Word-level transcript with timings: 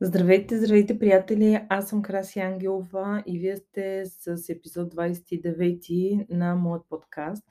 Здравейте, 0.00 0.58
здравейте, 0.58 0.98
приятели! 0.98 1.66
Аз 1.68 1.88
съм 1.88 2.02
Краси 2.02 2.40
Ангелова 2.40 3.22
и 3.26 3.38
Вие 3.38 3.56
сте 3.56 4.06
с 4.06 4.48
епизод 4.48 4.94
29 4.94 6.26
на 6.30 6.54
моят 6.54 6.82
подкаст. 6.88 7.44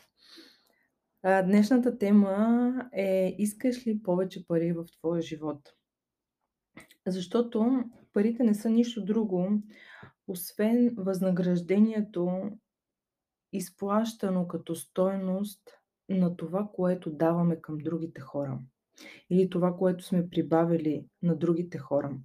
Днешната 1.24 1.98
тема 1.98 2.90
е 2.94 3.36
Искаш 3.38 3.88
ли 3.88 4.04
повече 4.04 4.48
пари 4.48 4.74
в 4.74 4.86
твоя 5.00 5.22
живот? 5.22 5.74
Защото 7.08 7.84
парите 8.14 8.44
не 8.44 8.54
са 8.54 8.70
нищо 8.70 9.06
друго, 9.06 9.50
освен 10.28 10.96
възнаграждението, 10.98 12.52
изплащано 13.54 14.48
като 14.48 14.76
стойност 14.76 15.62
на 16.10 16.38
това, 16.38 16.70
което 16.74 17.12
даваме 17.12 17.62
към 17.62 17.78
другите 17.78 18.22
хора 18.22 18.60
или 19.30 19.50
това, 19.50 19.76
което 19.76 20.04
сме 20.04 20.30
прибавили 20.30 21.06
на 21.22 21.36
другите 21.36 21.78
хора. 21.78 22.18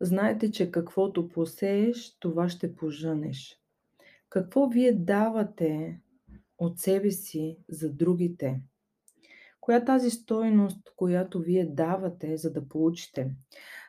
Знаете, 0.00 0.50
че 0.50 0.70
каквото 0.70 1.28
посееш, 1.28 2.16
това 2.18 2.48
ще 2.48 2.76
пожънеш. 2.76 3.60
Какво 4.28 4.68
вие 4.68 4.92
давате 4.92 6.00
от 6.58 6.78
себе 6.78 7.10
си 7.10 7.58
за 7.68 7.92
другите? 7.92 8.60
Коя 9.60 9.78
е 9.78 9.84
тази 9.84 10.10
стойност, 10.10 10.92
която 10.96 11.40
вие 11.40 11.66
давате, 11.66 12.36
за 12.36 12.52
да 12.52 12.68
получите? 12.68 13.34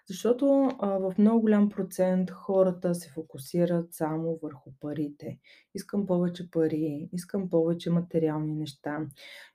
Защото 0.09 0.69
а, 0.79 0.87
в 0.87 1.13
много 1.17 1.41
голям 1.41 1.69
процент 1.69 2.31
хората 2.31 2.95
се 2.95 3.09
фокусират 3.09 3.93
само 3.93 4.39
върху 4.43 4.71
парите. 4.79 5.39
Искам 5.75 6.05
повече 6.05 6.51
пари, 6.51 7.09
искам 7.13 7.49
повече 7.49 7.89
материални 7.89 8.55
неща, 8.55 9.07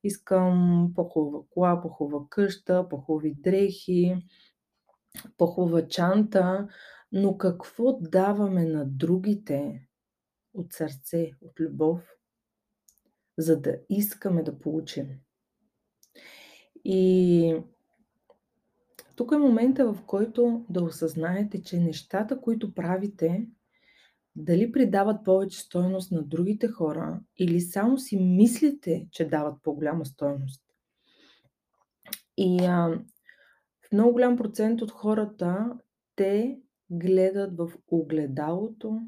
искам 0.04 0.92
по-хубава 0.94 1.44
кола, 1.50 1.80
по-хубава 1.82 2.24
къща, 2.30 2.88
по-хубави 2.88 3.34
дрехи, 3.34 4.16
по-хубава 5.38 5.88
чанта, 5.88 6.68
но 7.12 7.38
какво 7.38 7.98
даваме 8.00 8.64
на 8.64 8.84
другите 8.86 9.88
от 10.54 10.72
сърце, 10.72 11.30
от 11.40 11.60
любов, 11.60 12.00
за 13.38 13.60
да 13.60 13.76
искаме 13.88 14.42
да 14.42 14.58
получим? 14.58 15.08
И 16.84 17.56
тук 19.16 19.32
е 19.32 19.36
момента, 19.36 19.92
в 19.92 20.02
който 20.06 20.64
да 20.70 20.82
осъзнаете, 20.82 21.62
че 21.62 21.80
нещата, 21.80 22.40
които 22.40 22.74
правите, 22.74 23.48
дали 24.36 24.72
придават 24.72 25.24
повече 25.24 25.60
стойност 25.60 26.12
на 26.12 26.22
другите 26.22 26.68
хора 26.68 27.20
или 27.38 27.60
само 27.60 27.98
си 27.98 28.16
мислите, 28.16 29.06
че 29.10 29.28
дават 29.28 29.62
по-голяма 29.62 30.06
стойност. 30.06 30.62
И 32.36 32.64
а, 32.64 33.00
в 33.88 33.92
много 33.92 34.12
голям 34.12 34.36
процент 34.36 34.82
от 34.82 34.90
хората 34.90 35.78
те 36.16 36.58
гледат 36.90 37.56
в 37.56 37.72
огледалото 37.90 39.00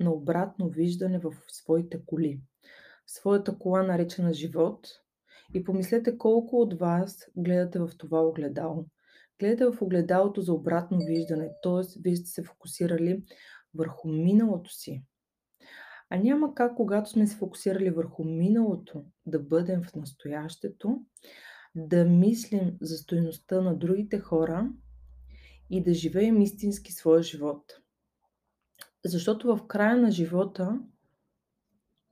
на 0.00 0.12
обратно 0.12 0.68
виждане 0.68 1.18
в 1.18 1.34
своите 1.48 2.00
коли. 2.06 2.40
Своята 3.06 3.58
кола 3.58 3.82
наречена 3.82 4.34
живот. 4.34 4.88
И 5.54 5.64
помислете 5.64 6.18
колко 6.18 6.60
от 6.60 6.74
вас 6.74 7.26
гледате 7.36 7.78
в 7.78 7.90
това 7.98 8.20
огледало. 8.20 8.84
Гледате 9.40 9.64
в 9.64 9.82
огледалото 9.82 10.42
за 10.42 10.52
обратно 10.52 10.98
виждане, 10.98 11.50
т.е. 11.62 12.00
вие 12.00 12.16
сте 12.16 12.30
се 12.30 12.42
фокусирали 12.42 13.24
върху 13.74 14.08
миналото 14.08 14.70
си. 14.70 15.04
А 16.10 16.16
няма 16.16 16.54
как, 16.54 16.76
когато 16.76 17.10
сме 17.10 17.26
се 17.26 17.36
фокусирали 17.36 17.90
върху 17.90 18.24
миналото, 18.24 19.04
да 19.26 19.38
бъдем 19.38 19.82
в 19.82 19.94
настоящето, 19.94 21.00
да 21.74 22.04
мислим 22.04 22.76
за 22.80 22.96
стоеността 22.96 23.60
на 23.60 23.78
другите 23.78 24.18
хора 24.18 24.70
и 25.70 25.82
да 25.82 25.94
живеем 25.94 26.40
истински 26.40 26.92
своя 26.92 27.22
живот. 27.22 27.72
Защото 29.04 29.56
в 29.56 29.66
края 29.66 29.96
на 29.96 30.10
живота 30.10 30.80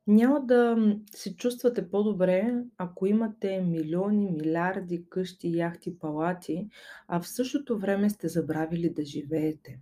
няма 0.08 0.46
да 0.46 0.76
се 1.10 1.36
чувствате 1.36 1.90
по-добре, 1.90 2.64
ако 2.78 3.06
имате 3.06 3.60
милиони, 3.60 4.30
милиарди 4.30 5.06
къщи, 5.08 5.56
яхти, 5.56 5.98
палати, 5.98 6.68
а 7.08 7.20
в 7.20 7.28
същото 7.28 7.78
време 7.78 8.10
сте 8.10 8.28
забравили 8.28 8.90
да 8.90 9.04
живеете. 9.04 9.80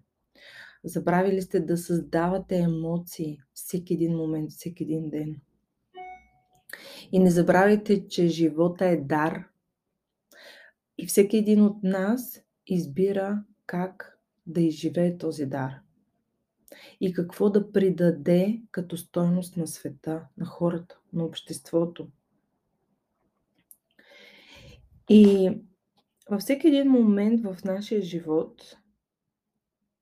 Забравили 0.84 1.42
сте 1.42 1.60
да 1.60 1.76
създавате 1.76 2.56
емоции 2.56 3.38
всеки 3.54 3.94
един 3.94 4.16
момент, 4.16 4.50
всеки 4.50 4.82
един 4.82 5.10
ден. 5.10 5.36
И 7.12 7.18
не 7.18 7.30
забравяйте, 7.30 8.08
че 8.08 8.28
живота 8.28 8.86
е 8.86 8.96
дар. 8.96 9.44
И 10.98 11.06
всеки 11.06 11.36
един 11.36 11.62
от 11.62 11.82
нас 11.82 12.42
избира 12.66 13.44
как 13.66 14.18
да 14.46 14.60
изживее 14.60 15.18
този 15.18 15.46
дар 15.46 15.85
и 17.00 17.12
какво 17.12 17.50
да 17.50 17.72
придаде 17.72 18.62
като 18.70 18.96
стойност 18.96 19.56
на 19.56 19.66
света, 19.66 20.26
на 20.38 20.46
хората, 20.46 20.98
на 21.12 21.24
обществото. 21.24 22.08
И 25.10 25.50
във 26.30 26.40
всеки 26.40 26.68
един 26.68 26.90
момент 26.90 27.42
в 27.42 27.64
нашия 27.64 28.02
живот 28.02 28.76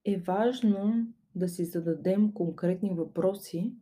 е 0.04 0.16
важно 0.16 1.06
да 1.34 1.48
си 1.48 1.64
зададем 1.64 2.32
конкретни 2.32 2.94
въпроси, 2.94 3.74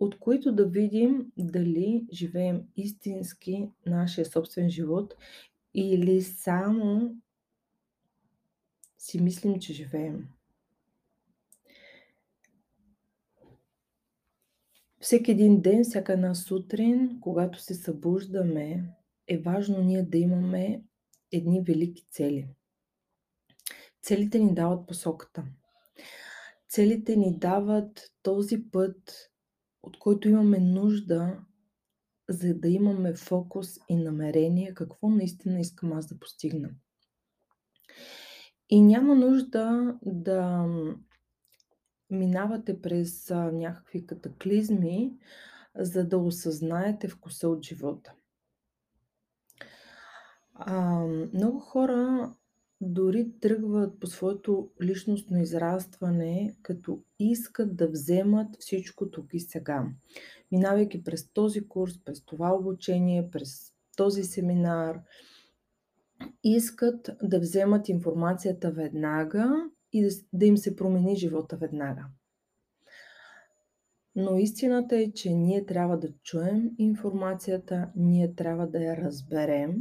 от 0.00 0.18
които 0.18 0.52
да 0.52 0.66
видим 0.66 1.32
дали 1.38 2.06
живеем 2.12 2.62
истински 2.76 3.70
нашия 3.86 4.26
собствен 4.26 4.70
живот 4.70 5.14
или 5.74 6.22
само 6.22 7.16
си 8.98 9.22
мислим, 9.22 9.60
че 9.60 9.72
живеем. 9.72 10.28
Всеки 15.04 15.30
един 15.30 15.60
ден, 15.60 15.84
всяка 15.84 16.12
една 16.12 16.34
сутрин, 16.34 17.18
когато 17.20 17.62
се 17.62 17.74
събуждаме, 17.74 18.84
е 19.28 19.38
важно 19.38 19.82
ние 19.82 20.02
да 20.02 20.18
имаме 20.18 20.82
едни 21.32 21.62
велики 21.66 22.06
цели. 22.10 22.48
Целите 24.02 24.38
ни 24.38 24.54
дават 24.54 24.86
посоката. 24.86 25.44
Целите 26.68 27.16
ни 27.16 27.38
дават 27.38 28.12
този 28.22 28.64
път, 28.72 29.30
от 29.82 29.98
който 29.98 30.28
имаме 30.28 30.58
нужда, 30.58 31.38
за 32.28 32.54
да 32.54 32.68
имаме 32.68 33.14
фокус 33.14 33.68
и 33.88 33.96
намерение 33.96 34.74
какво 34.74 35.08
наистина 35.08 35.60
искам 35.60 35.92
аз 35.92 36.06
да 36.06 36.18
постигна. 36.18 36.70
И 38.68 38.82
няма 38.82 39.14
нужда 39.14 39.94
да 40.02 40.66
минавате 42.10 42.82
през 42.82 43.30
а, 43.30 43.52
някакви 43.52 44.06
катаклизми, 44.06 45.12
за 45.78 46.08
да 46.08 46.18
осъзнаете 46.18 47.08
вкуса 47.08 47.48
от 47.48 47.64
живота. 47.64 48.12
А, 50.54 51.04
много 51.34 51.60
хора 51.60 52.32
дори 52.80 53.30
тръгват 53.40 54.00
по 54.00 54.06
своето 54.06 54.70
личностно 54.82 55.38
израстване, 55.38 56.56
като 56.62 57.02
искат 57.18 57.76
да 57.76 57.88
вземат 57.88 58.56
всичко 58.58 59.10
тук 59.10 59.34
и 59.34 59.40
сега. 59.40 59.86
Минавайки 60.52 61.04
през 61.04 61.32
този 61.32 61.68
курс, 61.68 62.04
през 62.04 62.24
това 62.24 62.54
обучение, 62.54 63.30
през 63.30 63.72
този 63.96 64.24
семинар, 64.24 65.00
искат 66.44 67.10
да 67.22 67.40
вземат 67.40 67.88
информацията 67.88 68.70
веднага 68.70 69.70
и 69.94 70.08
да, 70.32 70.46
им 70.46 70.56
се 70.56 70.76
промени 70.76 71.16
живота 71.16 71.56
веднага. 71.56 72.06
Но 74.16 74.38
истината 74.38 74.96
е, 74.96 75.12
че 75.12 75.30
ние 75.30 75.66
трябва 75.66 75.98
да 75.98 76.08
чуем 76.22 76.70
информацията, 76.78 77.92
ние 77.96 78.34
трябва 78.34 78.66
да 78.66 78.78
я 78.84 78.96
разберем, 78.96 79.76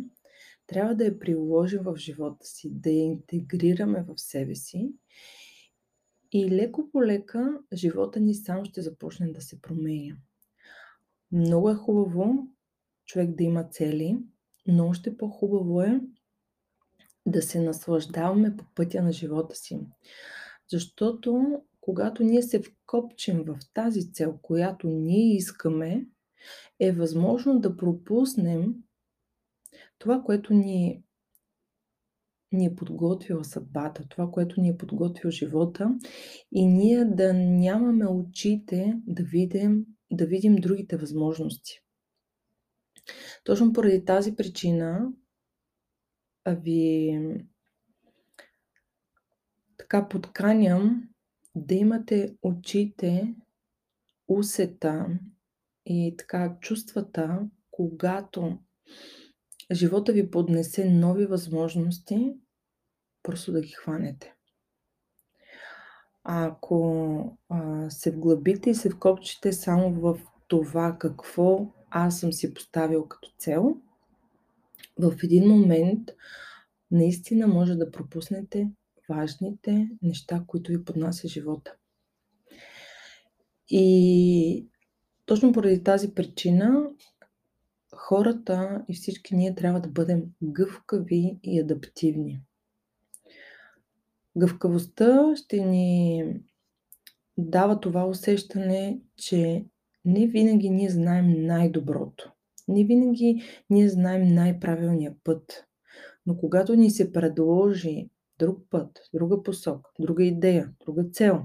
трябва 0.68 0.96
да 0.96 1.06
я 1.06 1.20
приложим 1.20 1.82
в 1.84 1.96
живота 1.96 2.46
си, 2.46 2.70
да 2.72 2.90
я 2.90 3.04
интегрираме 3.04 4.06
в 4.08 4.14
себе 4.18 4.56
си 4.56 4.94
и 6.32 6.50
леко 6.52 6.90
по 6.92 7.04
лека 7.04 7.60
живота 7.74 8.20
ни 8.20 8.36
сам 8.36 8.66
ще 8.66 8.82
започне 8.82 9.32
да 9.32 9.42
се 9.42 9.62
променя. 9.62 10.16
Много 11.32 11.70
е 11.70 11.76
хубаво 11.76 12.48
човек 13.06 13.36
да 13.36 13.44
има 13.44 13.64
цели, 13.64 14.18
но 14.68 14.88
още 14.88 15.18
по-хубаво 15.18 15.82
е 15.82 16.02
да 17.26 17.42
се 17.42 17.62
наслаждаваме 17.62 18.58
по 18.58 18.66
пътя 18.76 19.02
на 19.02 19.14
живота 19.14 19.56
си. 19.56 19.80
Защото 20.72 21.62
когато 21.82 22.24
ние 22.24 22.42
се 22.42 22.62
вкопчим 22.62 23.44
в 23.44 23.60
тази 23.74 24.14
цел, 24.14 24.40
която 24.42 24.88
ние 24.88 25.36
искаме, 25.36 26.08
е 26.80 26.92
възможно 26.92 27.60
да 27.60 27.78
пропуснем 27.78 28.76
това, 29.98 30.22
което 30.22 30.54
ни, 30.54 31.04
ни 32.52 32.66
е 32.66 32.76
подготвила 32.76 33.44
съдбата, 33.44 34.08
това, 34.10 34.32
което 34.32 34.62
ни 34.62 34.70
е 34.70 34.78
подготвил 34.78 35.32
живота 35.32 35.96
и 36.52 36.66
ние 36.66 37.06
да 37.06 37.34
нямаме 37.34 38.08
очите 38.08 39.02
да 39.08 39.24
видим, 39.24 39.86
да 40.12 40.26
видим 40.26 40.56
другите 40.56 40.98
възможности. 40.98 41.80
Точно 43.44 43.74
поради 43.74 44.06
тази 44.06 44.36
причина 44.36 45.12
ви 46.48 47.20
така 49.78 50.10
подканям 50.10 51.10
да 51.56 51.76
имате 51.76 52.36
очите, 52.42 53.36
усета 54.28 55.08
и 55.86 56.16
така 56.18 56.58
чувствата, 56.62 57.50
когато 57.72 58.60
живота 59.72 60.14
Ви 60.14 60.32
поднесе 60.32 60.90
нови 60.90 61.26
възможности, 61.26 62.34
просто 63.24 63.52
да 63.52 63.62
ги 63.62 63.72
хванете. 63.72 64.34
Ако 66.24 67.38
а, 67.50 67.90
се 67.90 68.12
вглъбите 68.12 68.70
и 68.70 68.76
се 68.76 68.90
вкопчите 68.90 69.54
само 69.54 69.92
в 69.92 70.20
това 70.48 70.98
какво 71.00 71.74
аз 71.90 72.20
съм 72.20 72.34
си 72.34 72.54
поставил 72.54 73.08
като 73.08 73.30
цел, 73.38 73.78
в 75.00 75.14
един 75.24 75.48
момент 75.48 76.10
наистина 76.92 77.48
може 77.48 77.76
да 77.76 77.92
пропуснете 77.92 78.72
важните 79.10 79.90
неща, 80.02 80.44
които 80.48 80.72
ви 80.72 80.86
поднася 80.86 81.28
живота. 81.28 81.76
И 83.70 84.68
точно 85.26 85.52
поради 85.52 85.84
тази 85.84 86.14
причина 86.14 86.90
хората 87.96 88.86
и 88.90 88.94
всички 88.94 89.36
ние 89.36 89.56
трябва 89.56 89.82
да 89.82 89.90
бъдем 89.90 90.24
гъвкави 90.44 91.40
и 91.44 91.60
адаптивни. 91.60 92.42
Гъвкавостта 94.38 95.36
ще 95.36 95.66
ни 95.66 96.26
дава 97.38 97.80
това 97.80 98.06
усещане, 98.06 99.00
че 99.18 99.66
не 100.06 100.28
винаги 100.28 100.70
ние 100.70 100.90
знаем 100.90 101.46
най-доброто. 101.46 102.33
Не 102.68 102.84
винаги 102.84 103.44
ние 103.70 103.90
знаем 103.90 104.28
най-правилния 104.28 105.16
път. 105.24 105.66
Но 106.26 106.38
когато 106.38 106.76
ни 106.76 106.92
се 106.92 107.14
предложи 107.14 108.10
друг 108.40 108.60
път, 108.70 109.00
друга 109.14 109.44
посока, 109.44 109.92
друга 110.00 110.24
идея, 110.24 110.72
друга 110.86 111.04
цел, 111.04 111.44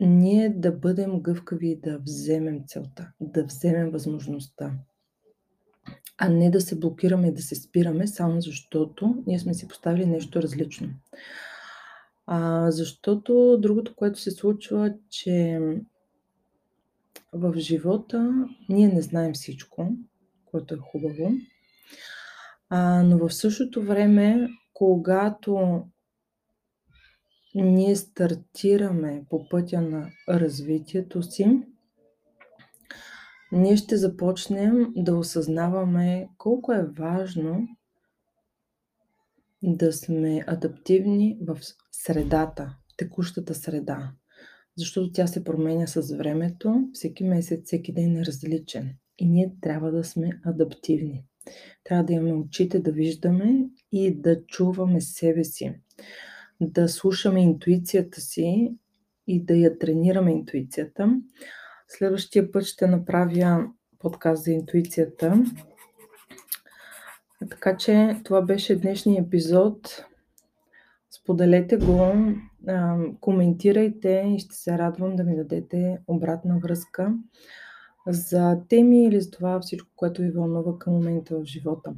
ние 0.00 0.48
да 0.48 0.72
бъдем 0.72 1.20
гъвкави 1.20 1.68
и 1.70 1.80
да 1.80 1.98
вземем 1.98 2.60
целта, 2.66 3.12
да 3.20 3.44
вземем 3.44 3.90
възможността, 3.90 4.72
а 6.18 6.28
не 6.28 6.50
да 6.50 6.60
се 6.60 6.78
блокираме 6.78 7.28
и 7.28 7.34
да 7.34 7.42
се 7.42 7.54
спираме 7.54 8.06
само 8.06 8.40
защото 8.40 9.22
ние 9.26 9.38
сме 9.38 9.54
си 9.54 9.68
поставили 9.68 10.06
нещо 10.06 10.42
различно. 10.42 10.88
А, 12.26 12.70
защото 12.70 13.58
другото, 13.60 13.94
което 13.96 14.20
се 14.20 14.30
случва, 14.30 14.94
че 15.10 15.60
в 17.32 17.54
живота 17.56 18.48
ние 18.68 18.88
не 18.88 19.02
знаем 19.02 19.32
всичко, 19.34 19.88
което 20.44 20.74
е 20.74 20.78
хубаво, 20.78 21.32
а, 22.68 23.02
но 23.02 23.18
в 23.18 23.34
същото 23.34 23.82
време, 23.82 24.48
когато 24.74 25.82
ние 27.54 27.96
стартираме 27.96 29.24
по 29.30 29.48
пътя 29.48 29.80
на 29.80 30.10
развитието 30.28 31.22
си, 31.22 31.62
ние 33.52 33.76
ще 33.76 33.96
започнем 33.96 34.92
да 34.96 35.16
осъзнаваме 35.16 36.28
колко 36.38 36.72
е 36.72 36.86
важно 36.98 37.68
да 39.62 39.92
сме 39.92 40.44
адаптивни 40.46 41.38
в 41.40 41.58
средата, 41.92 42.76
в 42.92 42.96
текущата 42.96 43.54
среда. 43.54 44.12
Защото 44.76 45.12
тя 45.12 45.26
се 45.26 45.44
променя 45.44 45.86
с 45.86 46.16
времето, 46.16 46.88
всеки 46.92 47.24
месец, 47.24 47.66
всеки 47.66 47.92
ден 47.92 48.16
е 48.16 48.24
различен. 48.24 48.94
И 49.18 49.28
ние 49.28 49.52
трябва 49.60 49.92
да 49.92 50.04
сме 50.04 50.40
адаптивни. 50.44 51.24
Трябва 51.84 52.04
да 52.04 52.12
имаме 52.12 52.32
очите 52.32 52.78
да 52.78 52.92
виждаме 52.92 53.68
и 53.92 54.14
да 54.14 54.46
чуваме 54.46 55.00
себе 55.00 55.44
си. 55.44 55.74
Да 56.60 56.88
слушаме 56.88 57.42
интуицията 57.42 58.20
си 58.20 58.74
и 59.26 59.44
да 59.44 59.54
я 59.54 59.78
тренираме 59.78 60.32
интуицията. 60.32 61.20
Следващия 61.88 62.52
път 62.52 62.64
ще 62.64 62.86
направя 62.86 63.66
подкаст 63.98 64.44
за 64.44 64.52
интуицията. 64.52 65.44
Така 67.50 67.76
че 67.76 68.20
това 68.24 68.42
беше 68.42 68.76
днешния 68.76 69.22
епизод. 69.22 70.04
Споделете 71.22 71.76
го, 71.76 72.12
коментирайте 73.20 74.24
и 74.36 74.38
ще 74.38 74.54
се 74.54 74.78
радвам 74.78 75.16
да 75.16 75.24
ми 75.24 75.36
дадете 75.36 75.98
обратна 76.06 76.58
връзка 76.58 77.14
за 78.06 78.60
теми 78.68 79.04
или 79.04 79.20
за 79.20 79.30
това 79.30 79.60
всичко, 79.60 79.90
което 79.96 80.22
ви 80.22 80.30
вълнува 80.30 80.78
към 80.78 80.92
момента 80.92 81.38
в 81.38 81.44
живота. 81.44 81.94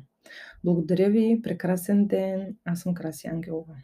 Благодаря 0.65 1.11
ви, 1.11 1.41
прекрасен 1.43 2.07
ден. 2.07 2.57
Аз 2.65 2.81
съм 2.81 2.95
Краси 2.95 3.27
Ангелова. 3.27 3.73